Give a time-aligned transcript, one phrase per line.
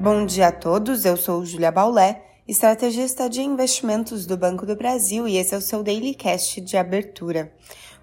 [0.00, 5.28] Bom dia a todos, eu sou Julia Baulé, estrategista de investimentos do Banco do Brasil
[5.28, 7.52] e esse é o seu Daily Cast de abertura.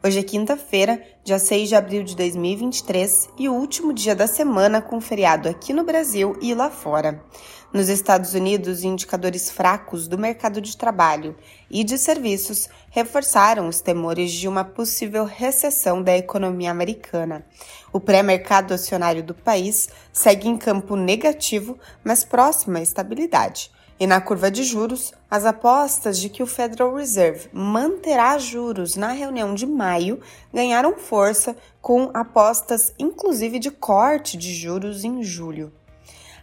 [0.04, 4.84] Hoje é quinta-feira, dia 6 de abril de 2023 e o último dia da semana
[4.84, 7.26] com feriado aqui no Brasil e lá fora.
[7.74, 11.36] Nos Estados Unidos, indicadores fracos do mercado de trabalho
[11.68, 17.44] e de serviços reforçaram os temores de uma possível recessão da economia americana.
[17.92, 23.72] O pré-mercado acionário do país segue em campo negativo, mas próximo à estabilidade.
[23.98, 29.14] E na curva de juros, as apostas de que o Federal Reserve manterá juros na
[29.14, 30.20] reunião de maio
[30.54, 35.72] ganharam força, com apostas inclusive de corte de juros em julho.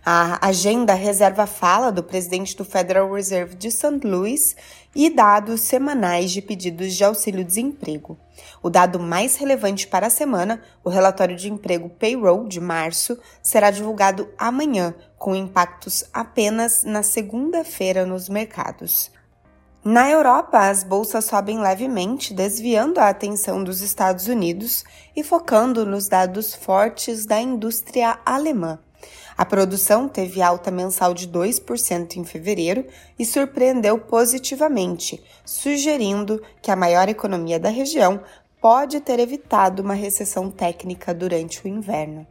[0.05, 4.01] A agenda reserva fala do presidente do Federal Reserve de St.
[4.03, 4.57] Louis
[4.93, 8.19] e dados semanais de pedidos de auxílio-desemprego.
[8.61, 13.71] O dado mais relevante para a semana, o relatório de emprego Payroll de março, será
[13.71, 19.09] divulgado amanhã, com impactos apenas na segunda-feira nos mercados.
[19.85, 24.83] Na Europa, as bolsas sobem levemente, desviando a atenção dos Estados Unidos
[25.15, 28.81] e focando nos dados fortes da indústria alemã.
[29.37, 32.87] A produção teve alta mensal de 2% em fevereiro
[33.19, 38.21] e surpreendeu positivamente, sugerindo que a maior economia da região
[38.61, 42.27] pode ter evitado uma recessão técnica durante o inverno.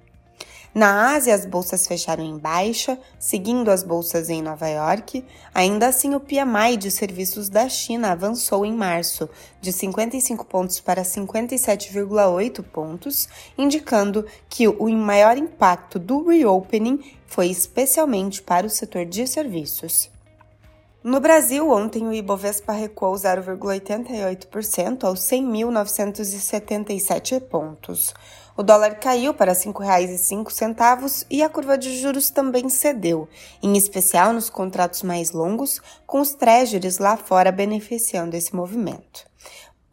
[0.73, 5.25] Na Ásia, as bolsas fecharam em baixa, seguindo as bolsas em Nova York.
[5.53, 11.03] Ainda assim, o PMI de serviços da China avançou em março, de 55 pontos para
[11.03, 19.25] 57,8 pontos, indicando que o maior impacto do reopening foi especialmente para o setor de
[19.25, 20.11] serviços.
[21.03, 28.13] No Brasil, ontem o Ibovespa recuou 0,88% aos 100.977 pontos.
[28.55, 33.27] O dólar caiu para R$ 5,05 e a curva de juros também cedeu,
[33.63, 39.31] em especial nos contratos mais longos, com os treasuries lá fora beneficiando esse movimento.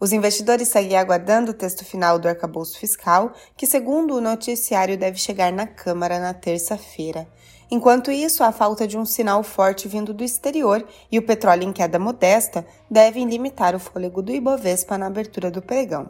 [0.01, 5.19] Os investidores seguem aguardando o texto final do arcabouço fiscal, que, segundo o noticiário, deve
[5.19, 7.27] chegar na Câmara na terça-feira.
[7.71, 11.73] Enquanto isso, a falta de um sinal forte vindo do exterior e o petróleo em
[11.73, 16.09] queda modesta devem limitar o fôlego do Ibovespa na abertura do pregão.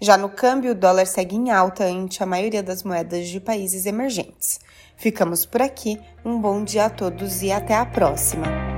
[0.00, 3.84] Já no câmbio, o dólar segue em alta ante a maioria das moedas de países
[3.84, 4.60] emergentes.
[4.96, 8.73] Ficamos por aqui, um bom dia a todos e até a próxima!